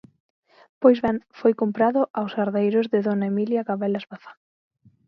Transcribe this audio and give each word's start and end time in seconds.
Pois 0.81 0.97
ben, 1.05 1.17
foi 1.39 1.53
comprado 1.61 2.01
aos 2.19 2.31
herdeiros 2.39 2.85
de 2.93 2.99
dona 3.07 3.29
Emilia 3.31 3.61
Gabelas 3.69 4.05
Bazán. 4.11 4.37